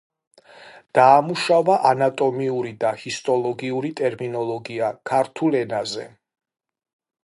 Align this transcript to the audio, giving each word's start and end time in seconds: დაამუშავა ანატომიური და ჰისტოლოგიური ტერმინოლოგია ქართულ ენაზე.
დაამუშავა 0.99 1.75
ანატომიური 1.91 2.73
და 2.87 2.95
ჰისტოლოგიური 3.05 3.95
ტერმინოლოგია 4.03 4.93
ქართულ 5.13 5.63
ენაზე. 5.65 6.13